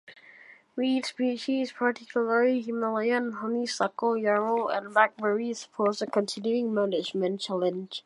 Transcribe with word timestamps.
Weed 0.75 1.05
species, 1.05 1.73
particularly 1.73 2.59
Himalayan 2.61 3.33
honeysuckle, 3.33 4.17
yarrow 4.17 4.67
and 4.67 4.91
blackberries, 4.91 5.67
pose 5.73 6.01
a 6.01 6.07
continuing 6.07 6.73
management 6.73 7.39
challenge. 7.39 7.99